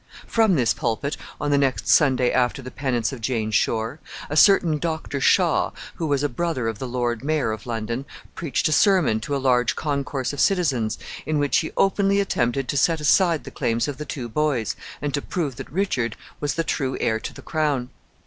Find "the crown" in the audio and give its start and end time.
17.31-17.91